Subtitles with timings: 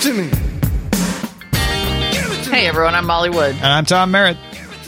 [0.00, 0.28] it to me.
[2.50, 3.54] Hey everyone, I'm Molly Wood.
[3.56, 4.36] And I'm Tom Merritt.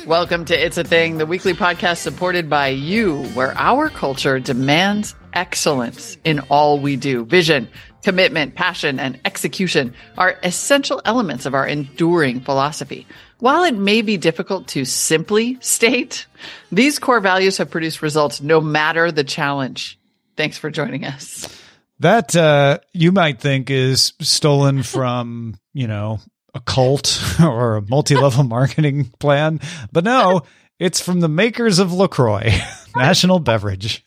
[0.07, 5.15] Welcome to It's a Thing, the weekly podcast supported by you, where our culture demands
[5.33, 7.25] excellence in all we do.
[7.25, 7.69] Vision,
[8.03, 13.07] commitment, passion, and execution are essential elements of our enduring philosophy.
[13.39, 16.27] While it may be difficult to simply state,
[16.71, 19.99] these core values have produced results no matter the challenge.
[20.37, 21.62] Thanks for joining us.
[22.03, 26.19] That uh, you might think is stolen from, you know,
[26.53, 29.61] a cult or a multi-level marketing plan,
[29.93, 30.43] but no,
[30.81, 32.51] it's from the makers of LaCroix,
[32.97, 34.05] national beverage.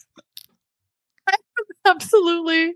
[1.85, 2.73] Absolutely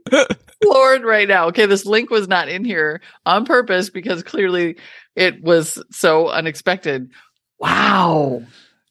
[0.64, 1.48] floored right now.
[1.48, 4.78] Okay, this link was not in here on purpose because clearly
[5.18, 7.12] it was so unexpected.
[7.60, 8.44] Wow.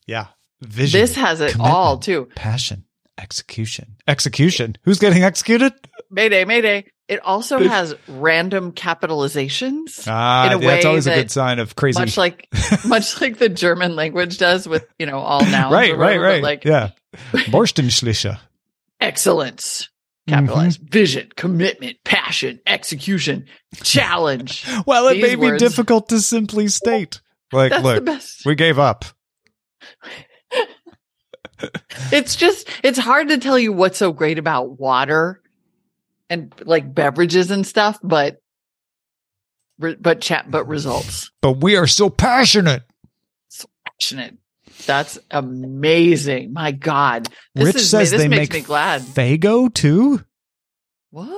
[0.06, 0.26] Yeah.
[0.60, 1.00] Vision.
[1.00, 2.28] This has it all too.
[2.34, 2.84] Passion,
[3.16, 3.96] execution.
[4.06, 4.76] Execution.
[4.82, 5.72] Who's getting executed?
[6.10, 6.84] Mayday, mayday.
[7.08, 10.04] It also has random capitalizations.
[10.06, 11.98] Ah, in a that's way always a good sign of crazy.
[11.98, 12.48] Much like,
[12.86, 15.72] much like the German language does with you know all nouns.
[15.72, 16.42] right, right, whatever, right.
[16.42, 16.90] but Like yeah.
[17.50, 18.38] Borstenschlische.
[19.00, 19.88] excellence,
[20.26, 23.46] capitalized vision, commitment, passion, execution,
[23.82, 24.66] challenge.
[24.86, 27.22] Well, it These may be words- difficult to simply state.
[27.52, 29.06] Like, That's look, we gave up.
[32.12, 35.40] It's just it's hard to tell you what's so great about water
[36.30, 38.40] and like beverages and stuff, but
[39.78, 40.70] but chat but mm-hmm.
[40.70, 41.30] results.
[41.40, 42.82] But we are so passionate.
[43.48, 44.36] So Passionate.
[44.86, 46.52] That's amazing.
[46.52, 47.28] My God.
[47.54, 49.02] This Rich is says this they makes make me glad.
[49.02, 50.24] Faygo too.
[51.10, 51.28] What?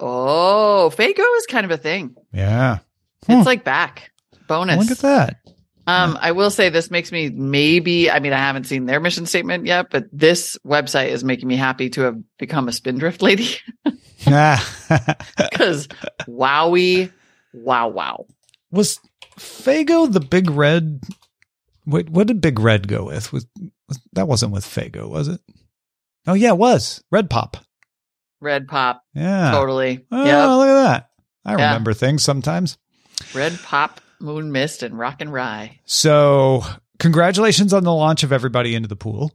[0.00, 2.14] Oh, Faygo is kind of a thing.
[2.32, 2.78] Yeah.
[3.28, 4.10] It's like back.
[4.48, 4.78] Bonus.
[4.78, 5.36] Look at that.
[5.90, 9.26] Um, I will say this makes me maybe, I mean, I haven't seen their mission
[9.26, 13.56] statement yet, but this website is making me happy to have become a spindrift lady
[14.24, 15.88] because
[16.28, 17.12] wowie,
[17.52, 18.26] wow, wow.
[18.70, 18.98] was
[19.38, 21.00] Faygo the big red?
[21.84, 23.32] What, what did Big Red go with?
[23.32, 23.46] Was,
[23.88, 25.40] was that wasn't with Faygo, was it?
[26.26, 27.56] Oh yeah, it was Red Pop.
[28.42, 29.50] Red pop, Yeah.
[29.50, 30.06] totally.
[30.12, 30.48] Oh, yep.
[30.50, 31.10] look at that.
[31.44, 31.66] I Yeah.
[31.66, 32.78] remember things sometimes.
[33.34, 35.80] Red pop, moon mist, and rock and rye.
[35.84, 36.62] So,
[36.98, 39.32] congratulations on the launch of Everybody into the Pool.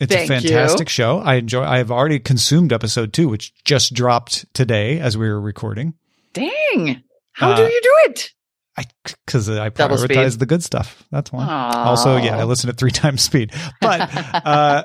[0.00, 0.40] It's Thank a you.
[0.48, 1.18] fantastic show.
[1.18, 1.62] I enjoy.
[1.62, 5.94] I have already consumed episode two, which just dropped today as we were recording.
[6.32, 7.02] Dang.
[7.32, 8.30] How Uh, do you do it?
[8.76, 8.84] I
[9.26, 10.40] because I Double prioritize speed.
[10.40, 11.04] the good stuff.
[11.12, 11.44] That's why.
[11.44, 11.84] Aw.
[11.88, 13.52] Also, yeah, I listen at three times speed.
[13.80, 14.10] But
[14.46, 14.84] uh,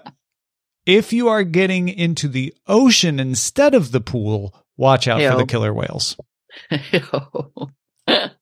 [0.86, 5.46] if you are getting into the ocean instead of the pool, watch out for the
[5.48, 6.16] killer whales.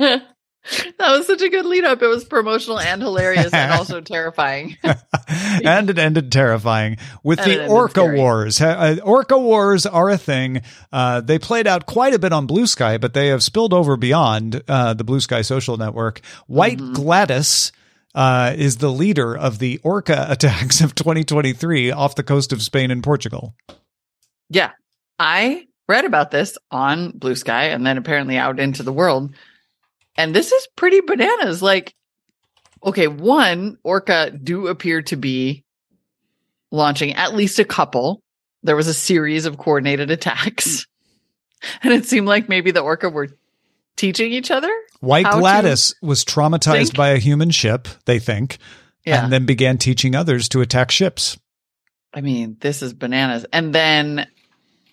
[0.00, 0.22] that
[0.98, 2.02] was such a good lead up.
[2.02, 4.76] It was promotional and hilarious and also terrifying.
[5.28, 8.18] and it ended terrifying with And the Orca scary.
[8.18, 8.60] Wars.
[8.60, 10.62] Uh, Orca Wars are a thing.
[10.92, 14.62] Uh, they played out quite a bit on Bluesky, but they have spilled over beyond
[14.68, 16.20] uh, the Bluesky social network.
[16.46, 16.92] White Mm-hmm.
[16.94, 17.72] Gladys.
[18.12, 22.90] Uh, is the leader of the orca attacks of 2023 off the coast of Spain
[22.90, 23.54] and Portugal.
[24.48, 24.72] yeah.
[25.16, 29.32] I read about this on Bluesky and then apparently out into the world.
[30.20, 31.62] And this is pretty bananas.
[31.62, 31.94] Like,
[32.84, 35.64] okay, one, Orca do appear to be
[36.70, 38.22] launching at least a couple.
[38.62, 40.86] There was a series of coordinated attacks.
[41.82, 43.28] And it seemed like maybe the Orca were
[43.94, 44.70] teaching each other.
[45.00, 46.96] White Gladys was traumatized think?
[46.96, 48.56] by a human ship, they think,
[49.04, 49.22] Yeah.
[49.22, 51.38] and then began teaching others to attack ships.
[52.14, 53.44] I mean, this is bananas.
[53.52, 54.26] And then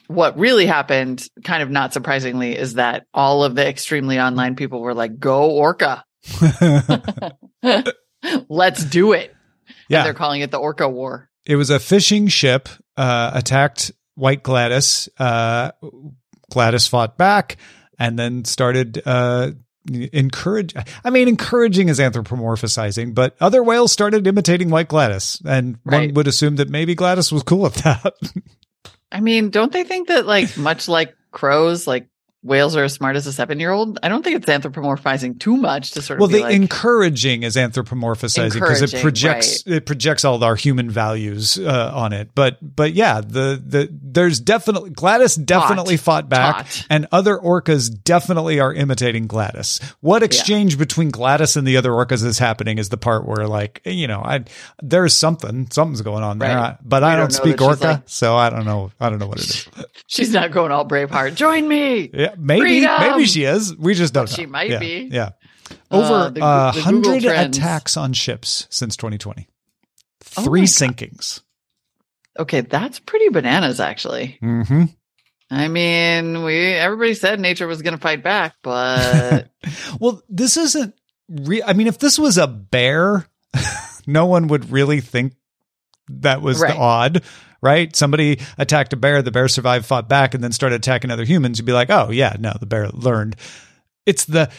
[0.07, 4.81] what really happened, kind of not surprisingly, is that all of the extremely online people
[4.81, 6.04] were like, go Orca.
[8.50, 9.36] Let's do it.
[9.89, 10.00] yeah.
[10.00, 11.30] And they're calling it the Orca War.
[11.45, 12.68] it was a fishing ship
[12.98, 15.07] uh, attacked White Gladys.
[15.18, 15.71] Uh,
[16.51, 17.57] Gladys fought back
[18.00, 19.51] and then started uh,
[20.13, 20.74] encourage.
[21.04, 26.27] I mean, encouraging is anthropomorphizing, but other whales started imitating White Gladys, and one would
[26.27, 28.13] assume that maybe Gladys was cool with that.
[29.12, 32.09] I mean, don't they think that, like, much like crows, like
[32.44, 34.00] whales are as smart as a seven year old.
[34.04, 37.56] I don't think it's anthropomorphizing too much to sort of well, the like, encouraging is
[37.56, 42.30] anthropomorphizing because it projects it projects all our human values uh, on it.
[42.36, 46.86] But but yeah, the the there's definitely Gladys definitely fought back, Taught.
[46.89, 49.80] and other orcas definitely are imitating Gladys.
[50.01, 53.81] What exchange between Gladys and the other orcas is happening is the part where like
[53.86, 54.45] you know I
[54.81, 56.78] there's something something's going on there, Right.
[56.83, 59.28] but We I don't don't speak orca, like- so I don't know I don't know
[59.28, 59.69] what it is.
[60.07, 61.36] she's not going all Braveheart.
[61.36, 62.10] Join me.
[62.13, 62.91] Yeah, maybe Freedom!
[63.00, 63.75] maybe she is.
[63.75, 64.35] We just don't know.
[64.35, 65.09] She might Yeah, be.
[65.12, 65.29] Yeah.
[65.91, 69.47] Uh, Over the a the hundred attacks on ships since 2020.
[70.38, 70.68] Oh Three God.
[70.68, 71.41] sinkings.
[72.39, 74.38] Okay, that's pretty bananas, actually.
[74.41, 74.83] Mm-hmm.
[75.50, 79.50] I mean, we everybody said nature was going to fight back, but
[80.00, 80.94] Well, this isn't.
[81.30, 83.27] Re- I mean, if this was a bear,
[84.07, 85.33] no one would really think
[86.09, 86.75] that was Right.
[86.75, 87.23] odd,
[87.62, 87.95] right?
[87.95, 91.57] Somebody attacked a bear, the bear survived, fought back, and then started attacking other humans.
[91.59, 93.36] You'd be like, oh yeah, no, the bear learned.
[94.06, 94.50] It's the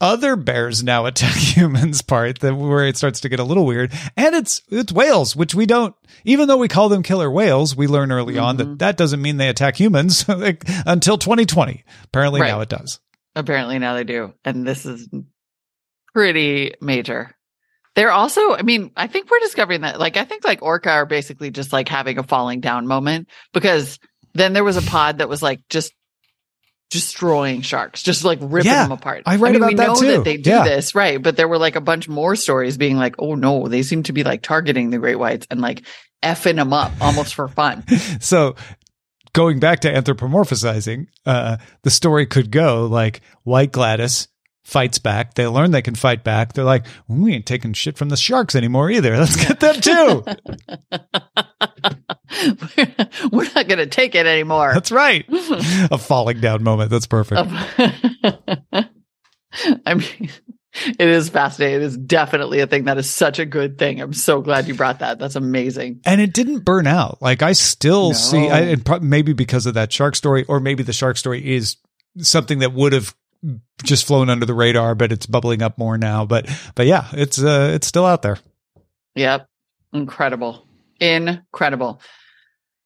[0.00, 3.92] other bears now attack humans part that where it starts to get a little weird
[4.16, 5.92] and it's it's whales which we don't
[6.24, 8.70] even though we call them killer whales we learn early on Mm-hmm.
[8.70, 12.46] that that doesn't mean they attack humans like, until 2020 apparently Right.
[12.46, 13.00] now it does
[13.34, 14.32] apparently now they do.
[14.44, 15.08] And this is
[16.14, 17.34] pretty major.
[17.98, 21.04] They're also, I mean, I think we're discovering that, like, I think like Orca are
[21.06, 23.98] basically just like having a falling down moment because
[24.34, 25.92] then there was a pod that was like just
[26.90, 29.24] destroying sharks, just like ripping Yeah, them apart.
[29.26, 30.06] I read mean, about we that know too.
[30.12, 30.64] that they do Yeah.
[30.64, 31.20] this, right?
[31.20, 34.12] But there were like a bunch more stories being like, oh no, they seem to
[34.12, 35.82] be like targeting the great whites and like
[36.22, 37.84] effing them up almost for fun.
[38.20, 38.54] so
[39.34, 44.26] going back to anthropomorphizing uh the story could go like white gladys
[44.68, 47.96] fights back they learn they can fight back they're like "Well, we ain't taking shit
[47.96, 50.22] from the sharks anymore either let's get them too
[53.32, 54.72] we're not going to take it anymore.
[54.74, 55.24] that's right
[55.90, 57.50] a falling down moment that's perfect
[59.86, 60.28] I mean,
[60.98, 61.76] it is fascinating.
[61.80, 63.98] It is definitely a thing that is such a good thing.
[64.00, 65.18] I'm so glad you brought that.
[65.18, 66.00] That's amazing.
[66.04, 68.12] and it didn't burn out like i still No.
[68.12, 71.56] see I, and pro- maybe because of that shark story or maybe the shark story
[71.56, 71.76] is
[72.18, 73.14] something that would have
[73.84, 77.40] just flown under the radar but it's bubbling up more now but but yeah it's
[77.42, 78.38] uh it's still out there
[79.14, 79.48] Yep.
[79.92, 80.66] Incredible.
[81.00, 82.00] Incredible.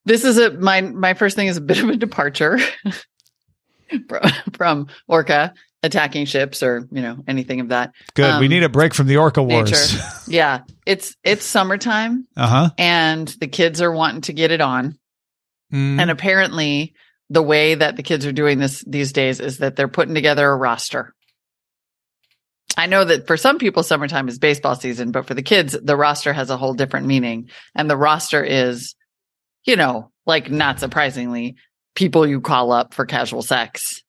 [0.07, 2.59] This is a my my first thing is a bit of a departure
[4.55, 5.53] from, Orca
[5.83, 7.93] attacking ships or, you know, anything of that.
[8.15, 10.05] good we Um, need a break from the orca wars nature.
[10.29, 10.61] Yeah.
[10.87, 14.97] It's it's summertime uh-huh and the kids are wanting to get it on.
[15.73, 16.01] Mm.
[16.01, 16.95] And apparently,
[17.33, 20.49] the way that the kids are doing this these days is that they're putting together
[20.49, 21.15] a roster.
[22.77, 25.97] I know that for some people, summertime is baseball season, but for the kids, the
[25.97, 27.49] roster has a whole different meaning.
[27.75, 28.95] And the roster is,
[29.65, 31.57] you know, like not surprisingly,
[31.95, 34.03] people you call up for casual sex.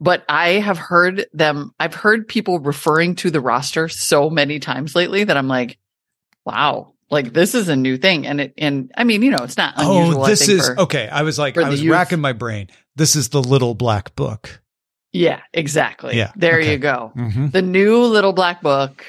[0.00, 4.94] But I have heard them, I've heard people referring to the roster so many times
[4.94, 5.76] lately that I'm like,
[6.46, 8.26] wow, like this is a new thing.
[8.26, 10.22] And it, and I mean, you know, it's not unusual.
[10.24, 11.08] Oh, this think, is for- okay.
[11.08, 11.92] I was like, I was youth.
[11.92, 12.68] racking my brain.
[12.96, 14.60] This is the little black book.
[15.12, 16.16] Yeah, exactly.
[16.16, 16.72] Yeah, There okay.
[16.72, 17.12] you go.
[17.16, 17.48] Mm-hmm.
[17.48, 19.04] The new little black book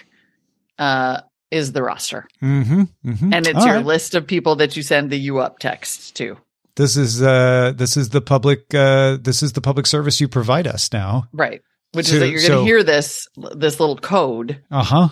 [0.80, 1.22] uh,
[1.52, 2.82] is the roster, Mm-hmm.
[3.06, 3.34] mm-hmm.
[3.34, 3.86] and it's All your right.
[3.86, 6.38] list of people that you send the you up text to.
[6.76, 8.74] This is uh, this is the public.
[8.74, 11.26] Uh, this is the public service you provide us now.
[11.34, 11.62] Right.
[11.94, 15.10] Which So- is that you're going to so- hear this this little code, Uh huh.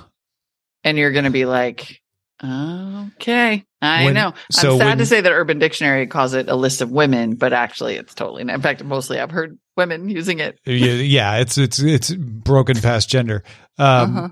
[0.83, 2.01] and you're going to be like,
[2.44, 6.56] "Okay, I When- know." I'm sad when- to say that Urban Dictionary calls it a
[6.56, 8.56] list of women, but actually, it's totally not.
[8.56, 10.59] In fact, mostly I've heard women using it.
[10.66, 13.44] Yeah, yeah, it's it's it's broken past gender.
[13.78, 14.30] Um, Uh-huh.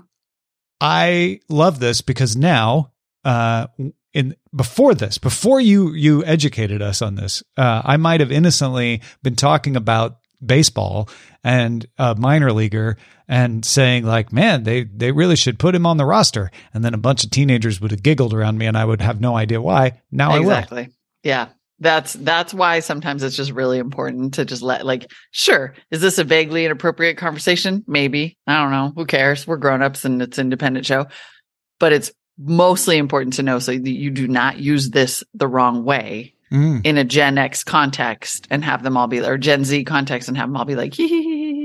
[0.80, 2.92] I love this because now,
[3.24, 3.66] uh,
[4.14, 9.02] in before this, before you you educated us on this, uh, I might have innocently
[9.22, 11.08] been talking about baseball
[11.42, 15.96] and a minor leaguer and saying like, man, they they really should put him on
[15.96, 18.84] the roster, and then a bunch of teenagers would have giggled around me, and I
[18.84, 20.00] would have no idea why.
[20.10, 20.88] Now I exactly.
[21.22, 21.48] Yeah.
[21.80, 26.18] That's that's why sometimes it's just really important to just let like sure is this
[26.18, 27.84] a vaguely inappropriate conversation?
[27.86, 28.36] Maybe.
[28.48, 28.92] I don't know.
[28.96, 29.46] Who cares?
[29.46, 31.06] We're grown-ups and it's an independent show.
[31.78, 35.84] But it's mostly important to know so that you do not use this the wrong
[35.84, 36.80] way Mm.
[36.84, 40.36] in a Gen X context and have them all be or Gen Z context and
[40.38, 40.94] have them all be like.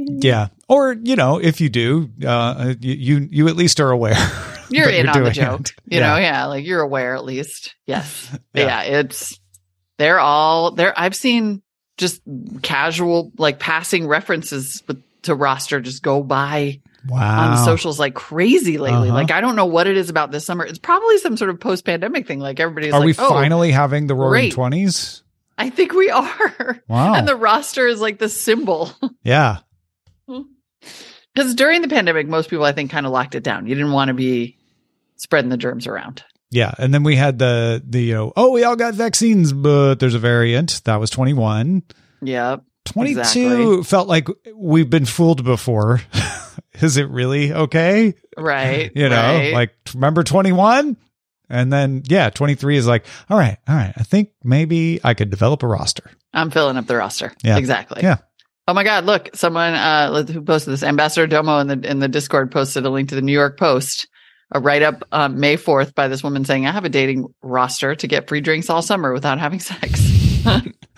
[0.05, 4.15] Yeah, or you know, if you do, uh, you you, you at least are aware.
[4.69, 5.71] you're in on the joke it.
[5.85, 6.07] you Yeah.
[6.13, 8.65] know yeah like you're aware at least yes Yeah.
[8.83, 8.99] yeah.
[8.99, 9.39] it's
[9.97, 11.61] they're all there i've seen
[11.97, 12.21] just
[12.63, 17.51] casual like passing references with, to roster just go by Wow.
[17.51, 19.13] on socials like crazy lately Uh-huh.
[19.13, 21.59] like i don't know what it is about this summer it's probably some sort of
[21.59, 25.21] post-pandemic thing like everybody's Are like we oh finally having the roaring twenties?
[25.57, 26.79] I think we are.
[26.87, 27.13] Wow.
[27.13, 28.91] And the roster is like the symbol.
[29.23, 29.57] yeah.
[30.27, 33.67] Because during the pandemic, most people, I think, kind of locked it down.
[33.67, 34.57] You didn't want to be
[35.17, 36.23] spreading the germs around.
[36.51, 36.73] Yeah.
[36.77, 40.13] And then we had the, the, you know, oh, we all got vaccines, but there's
[40.15, 40.81] a variant.
[40.85, 41.83] That was 21.
[42.21, 42.63] Yep.
[42.85, 43.83] 22 Exactly.
[43.83, 46.01] felt like we've been fooled before.
[46.81, 48.13] Is it really okay?
[48.37, 48.91] Right.
[48.95, 49.53] You know, right.
[49.53, 50.97] like remember 21?
[51.49, 53.93] And then, yeah, 23 is like, all right, all right.
[53.95, 56.09] I think maybe I could develop a roster.
[56.33, 57.33] I'm filling up the roster.
[57.43, 57.57] Yeah.
[57.57, 58.01] Exactly.
[58.01, 58.17] Yeah.
[58.67, 59.03] Oh my God!
[59.03, 60.83] Look, someone uh, who posted this.
[60.83, 64.07] Ambassador Domo in the in the Discord posted a link to the New York Post,
[64.53, 67.93] a write up um, May fourth by this woman saying, "I have a dating roster
[67.93, 69.99] to get free drinks all summer without having sex."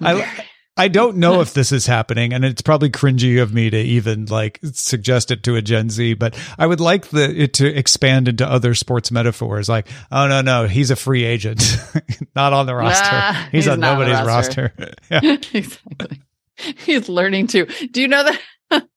[0.00, 0.44] I,
[0.78, 4.26] I don't know if this is happening, and it's probably cringy of me to even
[4.26, 8.28] like suggest it to a Gen Z, but I would like the it to expand
[8.28, 9.68] into other sports metaphors.
[9.68, 11.76] Like, oh no, no, he's a free agent,
[12.36, 13.10] not on the roster.
[13.10, 14.72] Nah, he's, he's on nobody's roster.
[14.78, 14.94] roster.
[15.10, 15.36] yeah.
[15.52, 16.22] exactly.
[16.84, 17.66] He's learning to.
[17.66, 18.88] Do you know that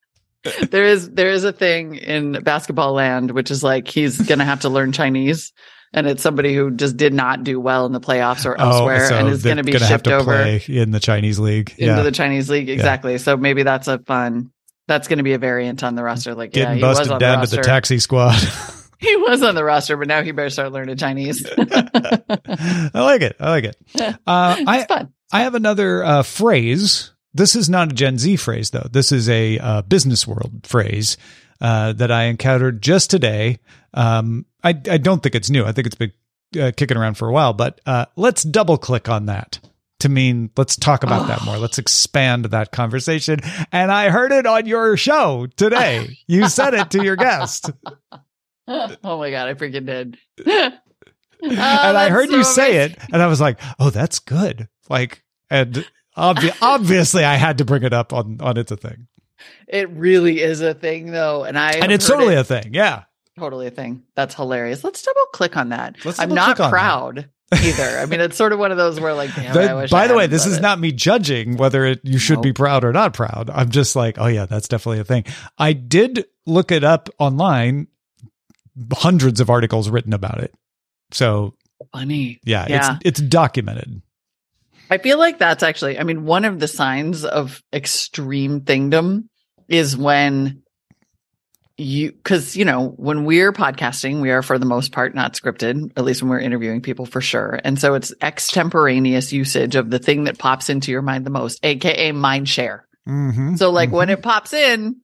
[0.70, 4.62] there is there is a thing in basketball land which is like he's gonna have
[4.62, 5.54] to learn Chinese,
[5.94, 9.10] and it's somebody who just did not do well in the playoffs or elsewhere, oh,
[9.10, 11.72] so and is gonna be gonna have shipped to over in the Chinese league.
[11.72, 12.70] into yeah, the Chinese league.
[12.70, 13.18] Exactly.
[13.18, 14.52] So maybe that's a fun.
[14.88, 16.36] That's going to be a variant on the roster.
[16.36, 18.36] Like, yeah, getting he was busted on down the to the taxi squad.
[19.02, 21.44] He was on the roster, but now he better start learning Chinese.
[21.58, 23.36] I like it.
[23.40, 23.78] I like it.
[24.00, 25.12] Uh, I it's fun.
[25.34, 27.12] I have another uh, phrase.
[27.34, 28.88] This is not a Gen Z phrase, though.
[28.92, 31.18] This is a uh, business world phrase
[31.62, 33.60] uh, that I encountered just today.
[33.94, 35.64] Um, I, I don't think it's new.
[35.64, 36.12] I think it's been
[36.60, 39.60] uh, kicking around for a while, but uh, let's double click on that
[40.00, 41.58] to mean let's talk about that more.
[41.58, 43.40] Let's expand that conversation.
[43.72, 46.18] And I heard it on your show today.
[46.28, 47.72] You said it to your guest.
[48.68, 50.18] oh my god, I freaking did.
[51.42, 55.86] and I heard you say it, and I was like, "Oh, that's good." Like, and
[56.18, 59.08] obvi- obviously, I had to bring it up on on it's a thing,
[59.68, 62.74] It really is a thing, though, and I and it's totally it- a thing.
[62.74, 63.04] Yeah,
[63.40, 64.04] totally a thing.
[64.16, 64.84] That's hilarious.
[64.84, 65.96] Let's double click on that.
[66.20, 66.70] I'm not that.
[66.70, 67.98] proud either.
[68.00, 70.04] I mean, it's sort of one of those where, like, damn, The- I wish by
[70.04, 70.62] I the way, this is it.
[70.62, 73.50] not me judging whether it, you should be proud or not proud.
[73.54, 75.26] I'm just like, oh yeah, that's definitely a thing.
[75.58, 77.88] I did look it up online.
[78.94, 80.54] Hundreds of articles written about it.
[81.12, 81.56] So
[81.92, 82.40] funny.
[82.46, 82.98] yeah, Yeah.
[83.04, 84.02] it's it's documented.
[84.90, 89.30] I feel like that's actually, I mean, one of the signs of extreme thingdom
[89.72, 90.64] is when
[91.78, 95.94] you, because, you know, when we're podcasting, we are for the most part not scripted,
[95.96, 97.60] at least when we're interviewing people for sure.
[97.64, 101.60] And so it's extemporaneous usage of the thing that pops into your mind the most,
[101.64, 102.86] AKA mind share.
[103.08, 103.56] Mm-hmm.
[103.56, 104.98] So, like, when it pops in,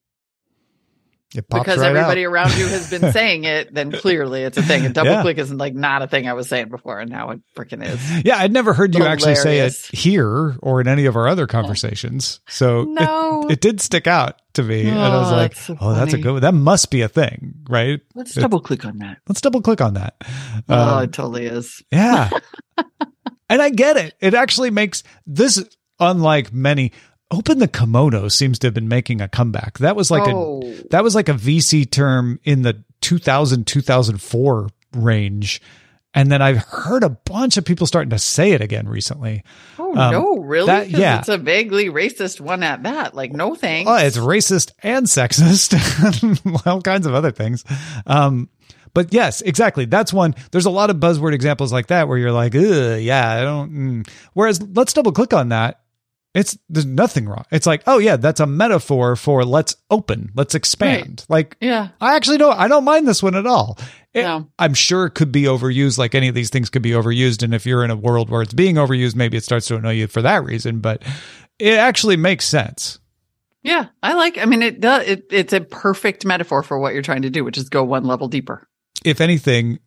[1.33, 2.29] because right everybody out.
[2.31, 4.85] around you has been saying it, then clearly it's a thing.
[4.85, 5.21] And double Yeah.
[5.21, 8.25] click isn't like not a thing I was saying before, and now it freaking is.
[8.25, 11.47] Yeah, I'd never heard you actually say it here or in any of our other
[11.47, 12.39] conversations.
[12.47, 13.47] So it- No.
[13.49, 14.87] it, did stick out to me.
[14.87, 16.41] and I was Oh, like, that's so oh, that's a good one.
[16.41, 17.99] That must be a thing, right?
[18.15, 19.17] Let's It's- double click on that.
[19.27, 20.15] Let's double click on that.
[20.69, 21.83] oh, Um, it totally is.
[21.91, 22.29] yeah.
[23.49, 24.15] and I get it.
[24.19, 25.63] It actually makes this,
[25.99, 26.91] unlike many,
[27.29, 29.79] Open the Kimono seems to have been making a comeback.
[29.79, 34.69] That was like oh, a that was like a VC term in the 2000 2004
[34.93, 35.61] range.
[36.13, 39.43] And then I've heard a bunch of people starting to say it again recently.
[39.77, 40.67] oh um, no, really?
[40.67, 41.19] that- yeah.
[41.19, 43.13] it's a vaguely racist one at that.
[43.13, 43.87] Like, no thanks.
[43.89, 45.75] Oh, it's racist and sexist,
[46.23, 47.63] and all kinds of other things.
[48.07, 48.49] Um,
[48.93, 49.85] but yes, exactly.
[49.85, 50.33] That's one.
[50.51, 53.71] There's a lot of buzzword examples like that where you're like, Ugh, yeah, I don't.
[53.71, 54.09] Mm.
[54.33, 55.81] Whereas, let's double click on that.
[56.37, 57.45] It's there's nothing wrong.
[57.51, 61.25] It's like, oh yeah, that's a metaphor for let's open, let's expand.
[61.29, 61.89] Like, yeah.
[61.99, 62.57] I actually don't.
[62.57, 63.77] I don't mind this one at all.
[64.13, 64.47] It- No.
[64.59, 67.41] I'm sure it could be overused, like any of these things could be overused.
[67.43, 69.93] And if you're in a world where it's being overused, maybe it starts to annoy
[69.93, 70.79] you for that reason.
[70.79, 71.01] But
[71.59, 72.99] it actually makes sense.
[73.63, 73.87] Yeah.
[74.03, 77.23] I like, I mean, it does, it, it's a perfect metaphor for what you're trying
[77.23, 78.67] to do, which is go one level deeper.
[79.03, 79.79] if anything,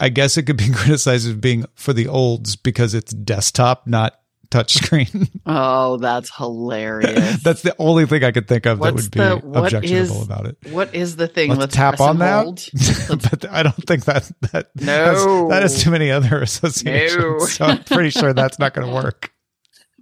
[0.00, 4.14] I guess it could be criticized as being for the olds because it's desktop, not
[4.50, 5.28] touchscreen.
[5.46, 7.42] Oh, that's hilarious.
[7.42, 10.46] That's the only thing I could think of that would be the- objectionable is- about
[10.46, 10.56] it.
[10.70, 11.54] what is the thing?
[11.54, 12.68] Let's, tap on that.
[13.30, 14.92] but I don't think that that No.
[14.92, 17.16] has, that has too many other associations.
[17.22, 17.38] No.
[17.40, 19.32] So I'm pretty sure that's not going to work.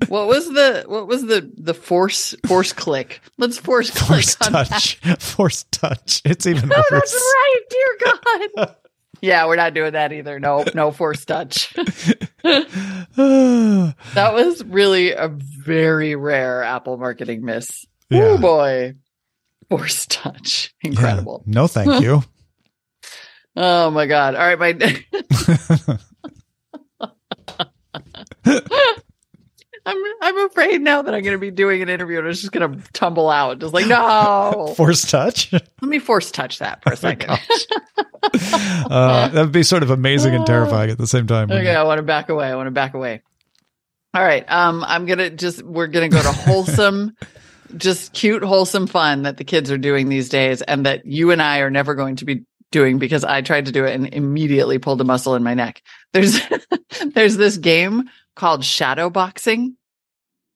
[0.09, 3.21] what was the what was the the force force click?
[3.39, 6.21] Let's force click Force touch, force touch.
[6.25, 6.91] It's even No, worse.
[6.91, 7.61] that's right.
[7.71, 8.13] Dear
[8.57, 8.77] God.
[9.21, 10.39] Yeah, we're not doing that either.
[10.41, 11.73] No, no force touch.
[12.43, 17.87] that was really a very rare Apple marketing miss.
[18.11, 18.23] Yeah.
[18.23, 18.95] Oh boy.
[19.69, 20.75] Force touch.
[20.83, 21.43] Incredible.
[21.47, 21.53] Yeah.
[21.55, 22.23] No, thank you.
[23.59, 24.35] Oh my God.
[24.35, 24.59] All right.
[28.45, 28.93] My
[29.87, 32.93] afraid now that I'm going to be doing an interview and it's just going to
[32.93, 33.59] tumble out.
[33.59, 34.73] Just like, no.
[34.77, 35.53] Force touch.
[35.53, 37.31] Let me force touch that for a second.
[38.91, 41.51] uh, that would be sort of amazing and terrifying at the same time.
[41.51, 42.47] okay, I want to back away.
[42.47, 43.23] I want to back away.
[44.15, 44.45] All right.
[44.51, 47.15] Um, I'm gonna just we're gonna go to wholesome,
[47.77, 51.43] just cute, wholesome fun that the kids are doing these days, and that you and
[51.43, 54.79] I are never going to be doing because I tried to do it and immediately
[54.79, 55.83] pulled a muscle in my neck.
[56.13, 56.41] There's
[57.15, 59.77] there's this game called shadow boxing.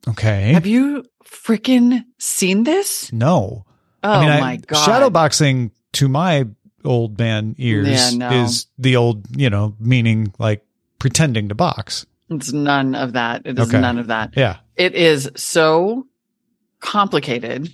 [0.09, 0.53] Okay.
[0.53, 3.13] Have you freaking seen this?
[3.13, 3.65] no.
[4.03, 4.85] Oh I mean, my I, god!
[4.87, 6.47] shadow boxing to my
[6.87, 8.45] old man ears Yeah, no.
[8.45, 10.65] is the old, you know, meaning like
[10.99, 12.07] pretending to box.
[12.31, 13.43] It's none of that.
[13.45, 13.79] It is Okay.
[13.79, 14.33] none of that.
[14.37, 14.57] Yeah.
[14.77, 16.07] It is so
[16.81, 17.69] complicated.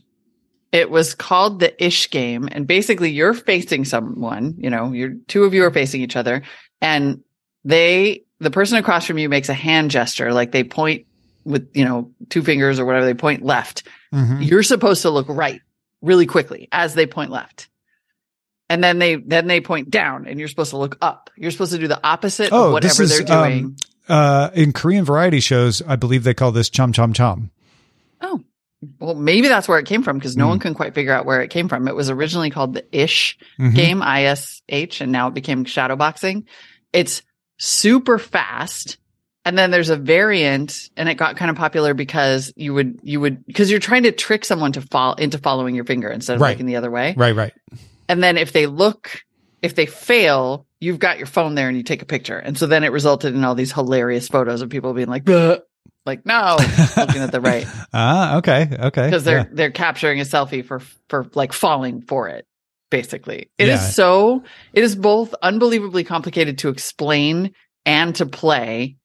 [0.72, 2.48] It was called the Ish game.
[2.50, 6.42] And basically you're facing someone, you know, you're two of you are facing each other
[6.80, 7.20] and
[7.64, 11.06] they, the person across from you makes a hand gesture, like they point
[11.44, 13.84] with, you know, two fingers or whatever, they point left.
[14.12, 14.46] Mhm.
[14.48, 15.60] You're supposed to look right
[16.02, 17.68] really quickly as they point left.
[18.68, 21.30] And then they, then they point down and you're supposed to look up.
[21.36, 23.64] You're supposed to do the opposite Oh, of whatever this is, they're doing.
[23.64, 23.76] um,
[24.08, 27.50] Uh, in Korean variety shows, I believe they call this chum chum chum.
[28.20, 28.40] Oh,
[29.00, 30.50] well, maybe that's where it came from because no Hmm.
[30.50, 31.88] one can quite figure out where it came from.
[31.88, 33.74] It was originally called the Ish Mhm.
[33.74, 36.44] game, I S H, and now it became shadow boxing.
[36.92, 37.22] It's
[37.58, 38.98] super fast.
[39.44, 43.20] And then there's a variant and it got kind of popular because you would, you
[43.20, 46.40] would, because you're trying to trick someone to fall into following your finger instead of
[46.42, 46.50] Right.
[46.50, 47.14] looking the other way.
[47.16, 47.52] Right, right.
[48.08, 49.22] And then if they look,
[49.62, 52.38] if they fail, you've got your phone there and you take a picture.
[52.38, 55.60] And so then it resulted in all these hilarious photos of people being like, "Bleh,"
[56.04, 56.56] like, no,
[56.96, 59.06] looking at the right Ah, okay, okay.
[59.06, 59.44] because they're Yeah.
[59.52, 62.46] they're capturing a selfie for for like falling for it
[62.90, 63.86] basically It is Yeah.
[63.88, 67.52] so it is both unbelievably complicated to explain
[67.84, 68.96] and to play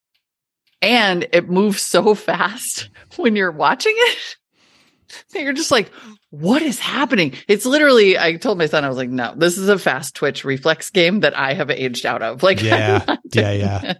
[0.81, 4.35] and it moves so fast when you're watching it
[5.33, 5.91] that you're just like
[6.29, 9.67] what is happening it's literally i told my son i was like no this is
[9.67, 13.03] a fast twitch reflex game that i have aged out of like Yeah.
[13.33, 13.93] Yeah, yeah.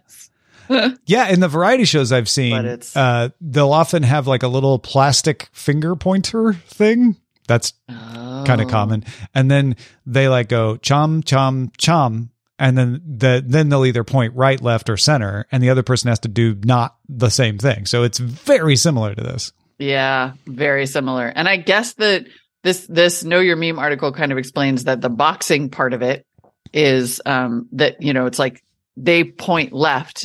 [1.04, 2.54] Yeah, in the variety shows I've seen,
[2.94, 7.16] uh, they'll often have like a little plastic finger pointer thing.
[7.48, 8.70] That's kind of Oh.
[8.70, 9.04] common.
[9.34, 9.76] And then
[10.06, 12.30] they like go chum, chum, chum.
[12.58, 16.08] and then the then they'll either point right, left, or center, and the other person
[16.08, 17.86] has to do not the same thing.
[17.86, 19.52] So it's very similar to this.
[19.78, 21.26] Yeah, very similar.
[21.26, 22.26] And I guess that
[22.62, 26.24] this this know your meme article kind of explains that the boxing part of it
[26.72, 28.62] is um that you know it's like
[28.96, 30.24] they point left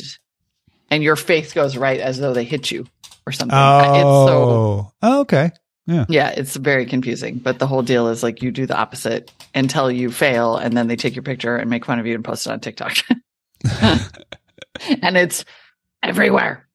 [0.90, 2.86] and your face goes right as though they hit you
[3.26, 3.58] or something.
[3.58, 5.50] It's so Oh, okay.
[6.08, 7.38] Yeah, it's very confusing.
[7.38, 10.86] But the whole deal is like you do the opposite until you fail and then
[10.86, 12.96] they take your picture and make fun of you and post it on TikTok.
[15.02, 15.44] and it's
[16.02, 16.68] everywhere.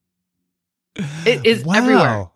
[1.26, 1.74] It is Wow.
[1.76, 2.30] everywhere.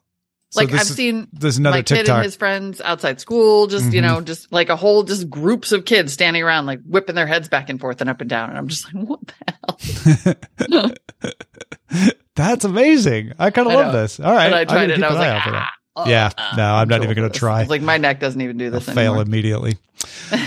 [0.51, 2.15] So Like I've is- seen There's another my kid TikTok.
[2.15, 4.07] and his friends outside school, just you Mhm.
[4.07, 7.49] know, just like a whole just groups of kids standing around, like whipping their heads
[7.49, 8.49] back and forth and up and down.
[8.49, 9.33] And I'm just like, what the
[10.71, 10.91] hell?
[12.35, 13.33] That's amazing.
[13.39, 14.01] I kind of love know.
[14.01, 14.19] this.
[14.19, 14.45] All right.
[14.45, 15.69] And I tried it and I was like, out for that.
[15.69, 15.73] ah,
[16.05, 16.29] Yeah.
[16.37, 17.61] ah, No, I'm not even gonna try.
[17.61, 19.21] It's Like my neck doesn't even do I'll fail anymore.
[19.23, 19.77] immediately.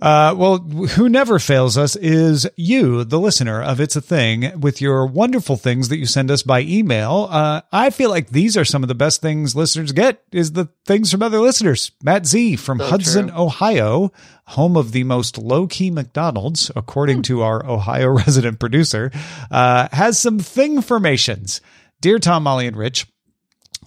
[0.00, 4.80] uh, well, who never fails us is you, the listener of It's a Thing, with
[4.80, 7.28] your wonderful things that you send us by email.
[7.30, 10.68] Uh, I feel like these are some of the best things listeners get is the
[10.86, 11.90] things from other listeners.
[12.02, 13.38] Matt Z from So Hudson, true.
[13.38, 14.12] Ohio,
[14.46, 17.22] home of the most low key McDonald's, according Hmm.
[17.22, 19.10] to our Ohio resident producer,
[19.50, 21.60] uh, has some thing formations.
[22.00, 23.06] Dear Tom, Molly, and Rich,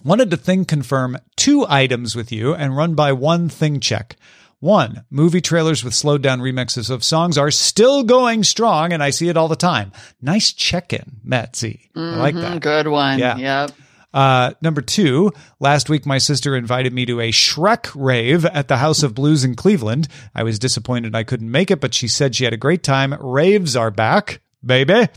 [0.06, 4.16] wanted to thing confirm two items with you and run by one thing check.
[4.60, 9.10] One, movie trailers with slowed down remixes of songs are still going strong, and I
[9.10, 9.92] see it all the time.
[10.22, 11.78] Nice check in, Matt Z.
[11.94, 12.60] I like Mhm, that.
[12.62, 13.18] Good one.
[13.18, 13.36] Yeah.
[13.36, 13.72] Yep.
[14.14, 18.78] Uh, number two, last week my sister invited me to a Shrek rave at the
[18.78, 20.08] House of Blues in Cleveland.
[20.34, 23.14] I was disappointed I couldn't make it, but she said she had a great time.
[23.20, 25.08] Raves are back, baby.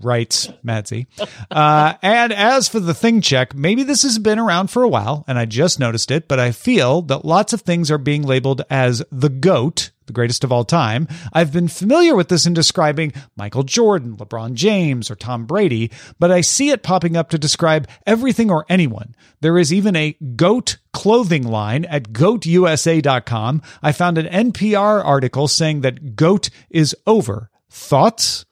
[0.00, 1.06] Writes Matt Z.
[1.50, 5.24] Uh, and as for the thing check, maybe this has been around for a while
[5.26, 8.62] and I just noticed it, but I feel that lots of things are being labeled
[8.70, 11.06] as the GOAT, the greatest of all time.
[11.32, 16.30] I've been familiar with this in describing Michael Jordan, LeBron James, or Tom Brady, but
[16.30, 19.14] I see it popping up to describe everything or anyone.
[19.40, 23.62] There is even a GOAT clothing line at goatusa.com.
[23.82, 27.50] I found an NPR article saying that GOAT is over.
[27.70, 28.44] Thoughts?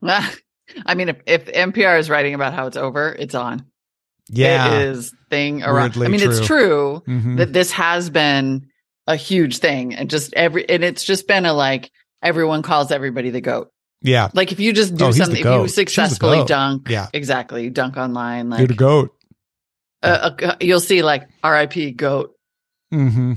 [0.86, 3.64] I mean, if, if NPR is writing about how it's over, it's on.
[4.28, 4.74] Yeah.
[4.74, 5.96] It is thing around.
[5.96, 7.38] Weirdly I mean, it's true Mhm.
[7.38, 8.66] that this has been
[9.06, 11.90] a huge thing and just every, and it's just been a like,
[12.22, 13.70] everyone calls everybody the goat.
[14.02, 14.28] Yeah.
[14.32, 17.08] Like if you just do Oh, something, if you successfully dunk, Yeah.
[17.12, 19.10] exactly, dunk online, You're like the goat.
[20.02, 21.90] uh, uh, you'll see like R.I.P.
[21.92, 22.34] goat,
[22.94, 23.34] Mm-hmm.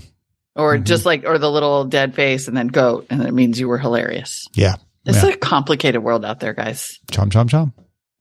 [0.55, 0.83] or Mhm.
[0.83, 3.77] just like or the little dead face and then goat, and it means you were
[3.77, 4.47] hilarious.
[4.53, 4.75] Yeah.
[5.05, 5.29] It's Yeah.
[5.31, 6.99] a complicated world out there, guys.
[7.11, 7.73] Chom chom chom.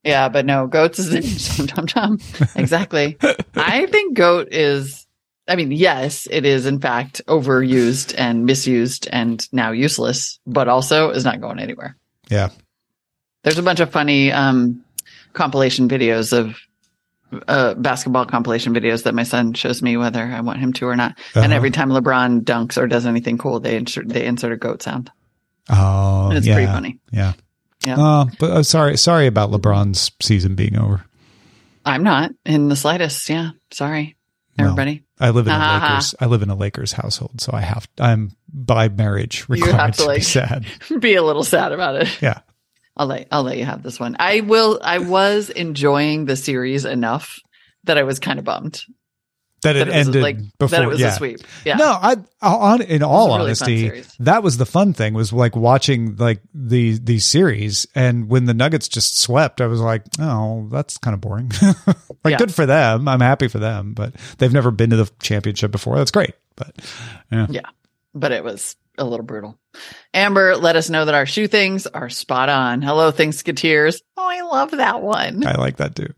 [0.04, 2.18] Yeah, but no, goats is chom chom chum.
[2.56, 3.16] Exactly.
[3.54, 5.06] I think goat is.
[5.48, 11.10] I mean, yes, it is in fact overused and misused and now useless, but also
[11.10, 11.96] is not going anywhere.
[12.30, 12.50] Yeah.
[13.42, 14.84] There's a bunch of funny um,
[15.32, 16.56] compilation videos of
[17.48, 20.94] uh, basketball compilation videos that my son shows me whether I want him to or
[20.96, 21.18] not.
[21.34, 21.54] And Uh-huh.
[21.54, 25.10] every time LeBron dunks or does anything cool, they insert they insert a goat sound.
[25.70, 26.54] Oh, And it's yeah.
[26.54, 26.98] pretty funny.
[27.12, 27.32] Yeah.
[27.86, 27.98] Yeah.
[27.98, 31.04] Uh, but uh, sorry, sorry about LeBron's season being over.
[31.84, 33.28] I'm not in the slightest.
[33.28, 34.16] Yeah, sorry,
[34.56, 35.02] everybody.
[35.18, 35.88] I live in a ha.
[35.90, 36.14] Lakers.
[36.20, 37.88] I live in a Lakers household, so I have.
[37.98, 40.66] I'm by marriage You required have to, to, be like- sad.
[41.00, 42.22] Be a little sad about it.
[42.22, 42.40] Yeah.
[42.96, 44.14] I'll let I'll let you have this one.
[44.20, 44.78] I will.
[44.82, 47.40] I was enjoying the series enough
[47.84, 48.80] that I was kind of bummed
[49.62, 50.68] That it that it was ended like before.
[50.68, 51.08] that it was yeah.
[51.08, 51.40] a sweep.
[51.64, 51.76] Yeah.
[51.76, 56.16] No, I on in all really honesty, that was the fun thing was like watching
[56.16, 60.98] like the the series and when the Nuggets just swept, I was like, "Oh, that's
[60.98, 61.52] kind of boring."
[62.24, 62.38] like Yeah.
[62.38, 63.06] good for them.
[63.06, 65.96] I'm happy for them, but they've never been to the championship before.
[65.96, 66.34] That's great.
[66.56, 66.74] But
[67.30, 67.46] yeah.
[67.48, 67.68] Yeah,
[68.14, 69.58] but it was a little brutal.
[70.12, 72.82] Amber let us know that our shoe things are spot on.
[72.82, 74.02] Hello, Thanksketeers.
[74.16, 75.46] Oh, I love that one.
[75.46, 76.12] I like that too.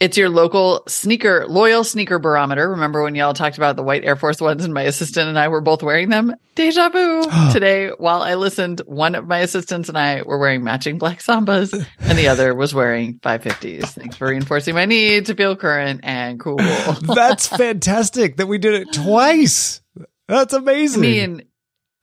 [0.00, 2.70] It's your local sneaker, loyal sneaker barometer.
[2.70, 5.46] Remember when y'all talked about the white Air Force Ones and my assistant and I
[5.48, 6.34] were both wearing them?
[6.56, 7.24] Deja vu.
[7.52, 11.72] Today, while I listened, one of my assistants and I were wearing matching black Sambas
[12.00, 13.90] and the other was wearing 550s.
[13.90, 16.56] Thanks for reinforcing my need to feel current and cool.
[17.02, 19.80] That's fantastic that we did it twice.
[20.26, 21.00] That's I amazing.
[21.02, 21.42] mean,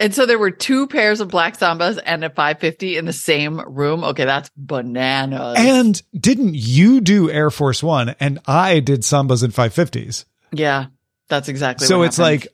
[0.02, 3.60] and so there were two pairs of black Sambas and a 550 in the same
[3.62, 4.04] room.
[4.04, 5.56] Okay, that's bananas.
[5.60, 10.26] and didn't you do Air Force One and I did Sambas and 550s?
[10.52, 10.88] yeah,
[11.30, 12.42] that's exactly so what it's happened.
[12.44, 12.48] like,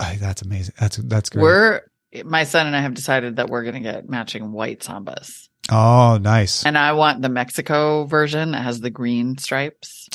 [0.00, 0.74] ay, that's amazing.
[0.80, 1.42] That's that's great.
[1.42, 1.82] we're
[2.24, 5.48] my son and I have decided that we're going to get matching white Sambas.
[5.70, 6.64] oh, nice.
[6.64, 10.08] And I want the Mexico version that has the green stripes.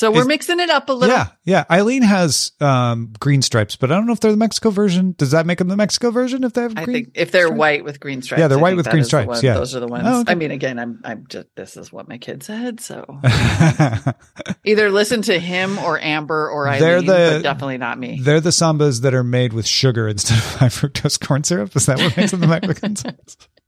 [0.00, 1.14] So we're Is- mixing it up a little.
[1.14, 1.64] Yeah, yeah.
[1.70, 5.14] Eileen has um, green stripes, but I don't know if they're the Mexico version.
[5.18, 7.58] Does that make them the Mexico version if they have, I think if they're stripes?
[7.58, 9.52] white with green stripes, Yeah, they're I white with green stripes, one- yeah.
[9.52, 10.04] those are the ones.
[10.06, 10.32] Oh, okay.
[10.32, 12.80] I mean, again, I'm, I'm just this is what my kid said.
[12.80, 13.04] So
[14.64, 18.20] either listen to him or Amber or They're Eileen, the- but definitely not me.
[18.22, 21.76] they're the sambas that are made with sugar instead of high fructose corn syrup.
[21.76, 23.04] Is that what makes them the Mexicans?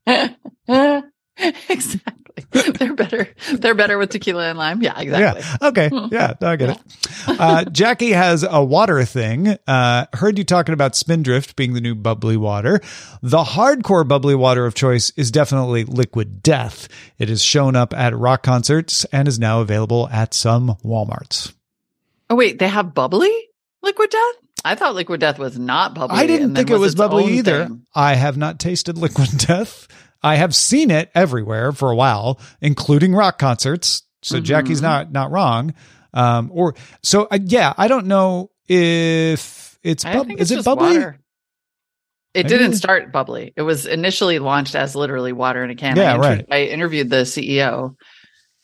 [1.68, 2.44] exactly.
[2.72, 3.28] They're better.
[3.52, 4.83] They're better with tequila and lime.
[4.83, 5.42] Yeah, exactly.
[5.42, 5.68] Yeah.
[5.68, 5.90] Okay.
[6.11, 6.35] Yeah.
[6.40, 6.78] I get it.
[7.24, 9.57] Uh, Jackie has a water thing.
[9.68, 12.81] Uh, heard you talking about Spindrift being the new bubbly water.
[13.22, 16.88] The hardcore bubbly water of choice is definitely Liquid Death.
[17.18, 21.52] It has shown up at rock concerts and is now available at some Walmarts.
[22.28, 23.33] Oh wait, they have bubbly
[23.83, 24.35] liquid death.
[24.64, 26.18] I thought liquid death was not bubbly.
[26.18, 27.66] I didn't think it was bubbly either.
[27.66, 27.87] thing.
[27.94, 29.87] I have not tasted Liquid Death.
[30.22, 34.02] I have seen it everywhere for a while, including rock concerts.
[34.22, 34.44] So Mm-hmm.
[34.44, 35.74] Jackie's not not wrong.
[36.14, 40.64] Um, or so uh, yeah, I don't know if it's bub- think is it's it
[40.64, 40.98] bubbly?
[40.98, 41.18] water.
[42.35, 42.48] It Maybe.
[42.58, 43.52] didn't start bubbly.
[43.56, 45.96] It was initially launched as literally water in a can.
[45.96, 46.46] Yeah, I, right.
[46.50, 47.96] I interviewed the CEO.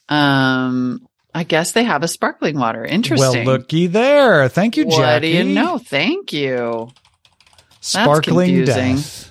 [0.09, 2.83] Um, I guess they have a sparkling water.
[2.85, 3.45] Interesting.
[3.45, 4.49] Well, looky there.
[4.49, 5.33] Thank you, what Jackie.
[5.33, 5.77] do you know?
[5.79, 6.89] Thank you.
[7.81, 9.28] Sparkling death.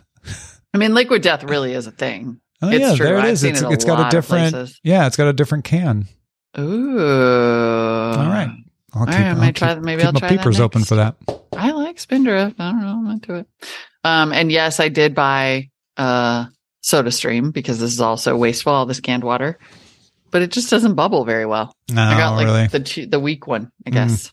[0.78, 2.40] I mean, liquid death really is a thing.
[2.62, 3.06] Oh It's yeah, true.
[3.08, 3.44] there it I've is.
[3.44, 4.72] It's it a it's got a different.
[4.84, 6.06] Yeah, it's got a different can.
[6.60, 7.00] Ooh.
[7.00, 8.50] All right.
[8.94, 9.82] I'll keep, right, I I'll might try that.
[9.82, 11.16] Maybe I'll my try that peepers open for that.
[11.56, 12.60] I like Spindrift.
[12.60, 12.88] I don't know.
[12.90, 13.48] I'm into it.
[14.04, 16.46] Um, and yes, I did buy uh
[16.82, 19.58] Soda Stream because this is also wasteful, all this canned water.
[20.30, 21.74] But it just doesn't bubble very well.
[21.92, 22.68] No, I got like really.
[22.68, 24.32] the the weak one, I Mm.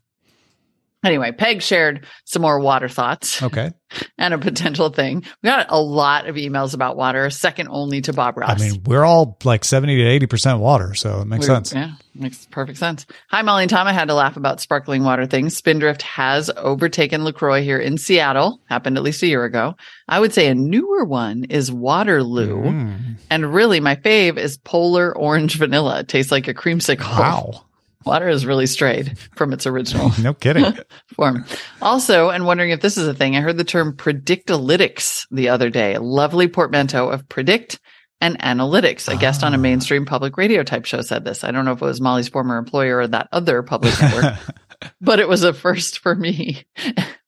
[1.05, 3.71] Anyway, Peg shared some more water thoughts Okay.
[4.19, 5.23] and a potential thing.
[5.43, 8.61] We got a lot of emails about water, second only to Bob Ross.
[8.61, 11.73] I mean, we're all like seventy to eighty percent water, so it makes We- sense.
[11.75, 13.07] Yeah, makes perfect sense.
[13.31, 13.87] Hi, Molly and Tom.
[13.87, 15.57] I had to laugh about sparkling water things.
[15.57, 18.61] Spindrift has overtaken LaCroix here in Seattle.
[18.71, 19.77] Happened at least a year ago.
[20.09, 22.63] I would say a newer one is Waterloo.
[22.63, 23.17] Mm.
[23.31, 26.01] And really, my fave is Polar Orange Vanilla.
[26.01, 27.01] It tastes like a creamsicle.
[27.19, 27.65] Wow.
[28.05, 30.65] Water has really strayed from its original No kidding.
[31.15, 31.45] form.
[31.81, 35.71] Also, and wondering if this is a thing, I heard the term predictalytics the other
[35.71, 35.95] day.
[35.95, 37.79] A lovely portmanteau of predict
[38.21, 39.13] and analytics.
[39.13, 39.61] A guest on a Ah.
[39.61, 41.45] mainstream public radio type show said this.
[41.45, 44.35] I don't know if it was Molly's former employer or that other public network,
[45.01, 46.65] but it was a first for me.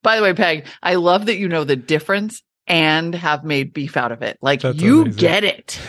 [0.02, 3.96] By the way, Peg, I love that you know the difference and have made beef
[3.96, 4.38] out of it.
[4.42, 5.18] Like That's you amazing.
[5.20, 5.80] get it.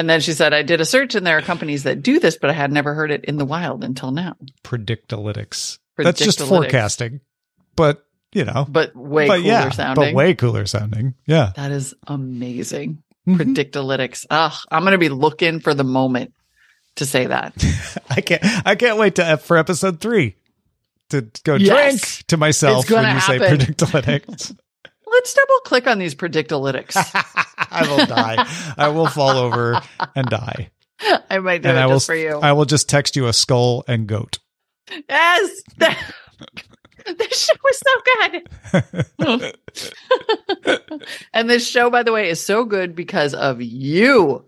[0.00, 2.38] And then she said, I did a search and there are companies that do this,
[2.38, 4.34] but I had never heard it in the wild until now.
[4.64, 5.78] Predictalytics.
[5.98, 7.20] That's just forecasting,
[7.76, 10.04] but you know, But way but cooler yeah, sounding.
[10.04, 11.14] but way cooler sounding.
[11.26, 11.52] Yeah.
[11.56, 13.02] that is amazing.
[13.28, 13.36] Mhm.
[13.36, 14.24] Predictalytics.
[14.30, 16.32] Ugh, I'm going to be looking for the moment
[16.96, 17.52] to say that.
[18.10, 18.42] I can't.
[18.66, 20.36] I can't wait to for episode three
[21.10, 22.00] to go Yes.
[22.00, 24.56] drink to myself when you say predictalytics.
[25.10, 26.94] Let's double click on these predictalytics.
[27.70, 28.46] I will die.
[28.78, 29.80] I will fall over
[30.14, 30.70] and die.
[31.30, 31.96] I might do and it I will.
[31.96, 32.38] just for you.
[32.38, 34.38] I will just text you a skull and goat.
[35.08, 35.62] yes.
[37.06, 38.00] this show is so
[39.32, 39.54] good.
[41.32, 44.44] and this show, by the way, is so good because of you.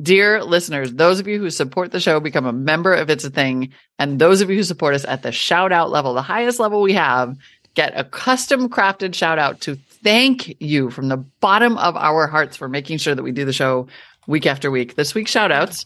[0.00, 3.30] Dear listeners, those of you who support the show become a member if it's a
[3.30, 3.72] thing.
[3.98, 6.80] And those of you who support us at the shout out level, the highest level
[6.80, 7.36] we have,
[7.74, 12.56] get a custom crafted shout out to thank you from the bottom of our hearts
[12.56, 13.86] for making sure that we do the show
[14.26, 14.94] week after week.
[14.94, 15.84] This week's shout outs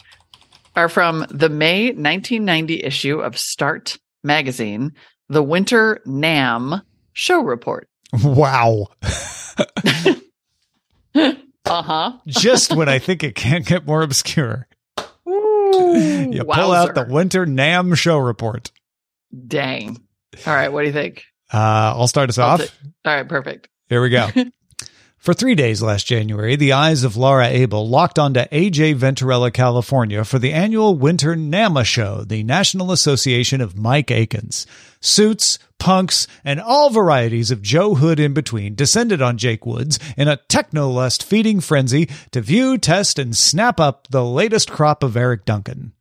[0.77, 4.93] are from the May 1990 issue of Start magazine,
[5.29, 7.89] the Winter NAMM show report.
[8.23, 8.89] Wow.
[11.67, 12.13] Uh huh.
[12.27, 14.69] Just when I think it can't get more obscure,
[15.27, 18.71] you pull out the Winter NAMM show report.
[19.47, 19.97] Dang.
[20.47, 20.69] All right.
[20.69, 21.25] What do you think?
[21.53, 22.61] Uh, I'll start us I'll off.
[23.05, 23.29] All right.
[23.29, 23.69] Perfect.
[23.89, 24.29] Here we go.
[25.25, 30.23] For three days last January, the eyes of Laura Abel locked onto AJ Venturella, California
[30.23, 34.67] for the annual Winter NAMM Show, the National Association of Mike Akins.
[35.01, 40.29] Suits, punks, and all varieties of Joe Hood in between descended on Jake Woods in
[40.29, 45.47] a technolust feeding frenzy to view, test, and snap up the latest crop of Eric
[45.47, 45.95] Duncan.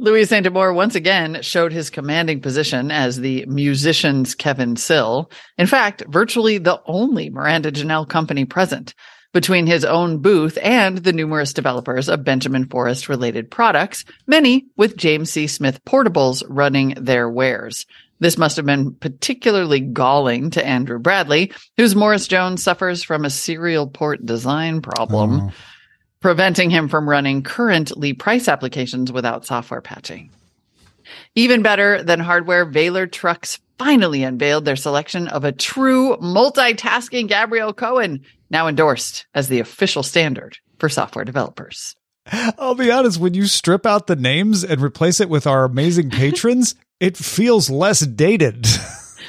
[0.00, 5.30] Louis Santamore once again showed his commanding position as the musician's Kevin Sill.
[5.58, 8.94] In fact, virtually the only Miranda Janelle company present
[9.34, 14.96] between his own booth and the numerous developers of Benjamin Forrest related products, many with
[14.96, 15.46] James C.
[15.46, 17.84] Smith portables running their wares.
[18.20, 23.30] This must have been particularly galling to Andrew Bradley, whose Morris Jones suffers from a
[23.30, 25.52] serial port design problem Oh.
[26.20, 30.30] Preventing him from running currently price applications without software patching.
[31.34, 37.72] Even better than hardware, Valor Trucks finally unveiled their selection of a true multitasking Gabriel
[37.72, 41.96] Cohen, now endorsed as the official standard for software developers.
[42.30, 46.10] I'll be honest, when you strip out the names and replace it with our amazing
[46.10, 48.66] patrons, it feels less dated.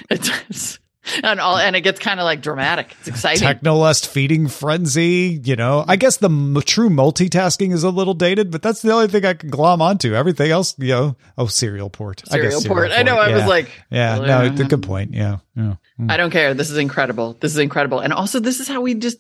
[0.10, 0.80] It does.
[1.24, 2.96] And all, and it gets kind of like dramatic.
[3.00, 3.48] It's exciting.
[3.48, 5.84] Technolust feeding frenzy, you know.
[5.88, 9.26] I guess the m- true multitasking is a little dated, but that's the only thing
[9.26, 10.14] I can glom onto.
[10.14, 12.22] Everything else, you know, oh, serial port.
[12.32, 12.92] I guess Serial port.
[12.92, 13.18] I know.
[13.18, 15.14] I was like, yeah, no, it's a good point.
[15.14, 15.76] Yeah, yeah.
[16.00, 16.12] Mm.
[16.12, 16.54] I don't care.
[16.54, 17.36] This is incredible.
[17.40, 18.00] This is incredible.
[18.00, 19.18] And also, this is how we just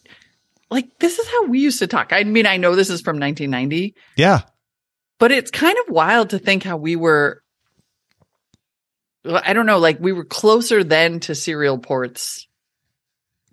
[0.70, 2.13] like this is how we used to talk.
[2.13, 4.41] I mean, I know this is from 1990, yeah.
[5.20, 7.40] but it's kind of wild to think how we were.
[9.25, 12.47] I don't know, like we were closer then to serial ports,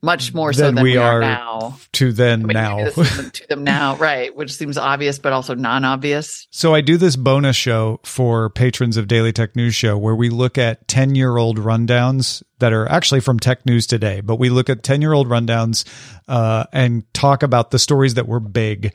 [0.00, 1.78] much more so Than than we we, are, now.
[1.94, 2.76] To then I mean, now.
[2.76, 4.35] maybe this is to them now, right?
[4.35, 6.46] Which seems obvious, but also non-obvious.
[6.50, 10.31] So I do this bonus show for patrons of Daily Tech News Show where we
[10.31, 14.50] look at 10 year old rundowns that are actually from Tech News today, but we
[14.50, 15.85] look at 10 year old rundowns
[16.28, 18.94] uh, and talk about the stories that were big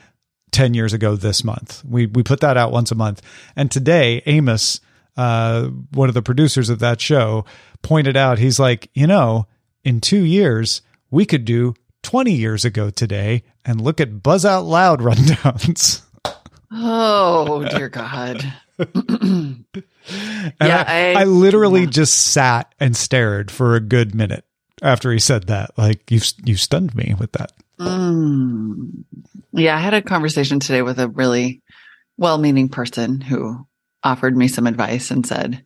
[0.51, 1.83] 10 years ago this month.
[1.83, 3.21] We, we put that out once a month.
[3.55, 4.79] And today, Amos,
[5.17, 7.45] uh, one of the producers of that show,
[7.81, 9.47] pointed out, he's like, you know,
[9.83, 11.73] in two years, we could do
[12.03, 16.01] 20 years ago today and look at Buzz Out Loud rundowns.
[16.71, 18.53] Oh dear God!
[20.59, 21.89] Yeah, I, I- I literally yeah.
[21.89, 24.43] just sat and stared for a good minute
[24.81, 25.71] after he said that.
[25.77, 27.53] Like you, you stunned me with that.
[27.79, 29.03] Mm.
[29.53, 31.61] Yeah, I had a conversation today with a really
[32.17, 33.65] well-meaning person who
[34.03, 35.65] offered me some advice and said,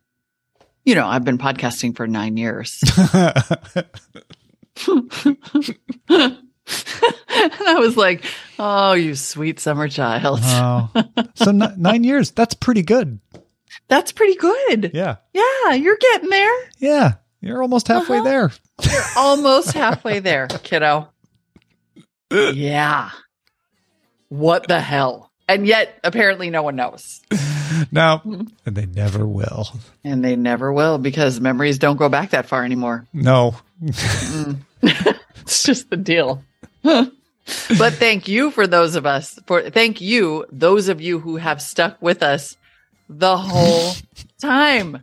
[0.84, 2.80] "You know, I've been podcasting for nine years."
[6.08, 6.38] and
[7.30, 8.24] I was like,
[8.58, 10.40] "Oh, you sweet summer child.
[10.42, 10.90] oh,
[11.34, 12.30] so n- nine years.
[12.30, 13.20] That's pretty good.
[13.88, 14.90] That's pretty good.
[14.94, 16.70] Yeah, Yeah, you're getting there.
[16.78, 17.12] yeah.
[17.40, 18.28] You're almost halfway Uh-huh.
[18.28, 18.50] there.
[18.82, 21.08] You're almost halfway there, kiddo.
[22.32, 23.10] Yeah.
[24.28, 25.27] What the hell?
[25.48, 27.22] And yet, apparently, no one knows.
[27.90, 28.42] No, mm-hmm.
[28.66, 29.68] and they never will.
[30.04, 33.06] And they never will because memories don't go back that far anymore.
[33.12, 33.56] No.
[33.88, 34.58] Mm.
[35.40, 36.42] It's just the deal.
[36.82, 41.62] but thank you for those of us for thank you those of you who have
[41.62, 42.56] stuck with us
[43.08, 43.94] the whole
[44.40, 45.02] time.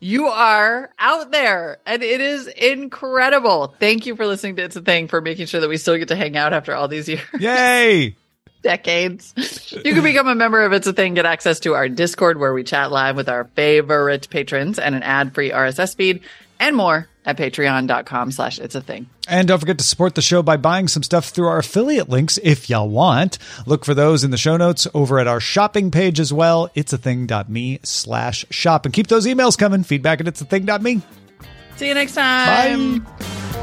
[0.00, 3.74] You are out there and it is incredible.
[3.78, 6.08] Thank you for listening to It's a Thing for making sure that we still get
[6.08, 7.20] to hang out after all these years.
[7.38, 8.16] Yay!
[8.66, 9.32] Decades.
[9.70, 12.52] You can become a member of It's a Thing, get access to our Discord where
[12.52, 16.22] we chat live with our favorite patrons and an ad-free RSS feed
[16.58, 19.08] and more at patreon.com slash it's a thing.
[19.28, 22.38] And don't forget to support the show by buying some stuff through our affiliate links
[22.42, 23.38] if y'all want.
[23.66, 26.70] Look for those in the show notes over at our shopping page as well.
[26.74, 28.84] It's a thing.me slash shop.
[28.84, 29.84] And keep those emails coming.
[29.84, 31.02] Feedback at it's a thing.me.
[31.76, 33.00] See you next time.
[33.00, 33.55] Bye.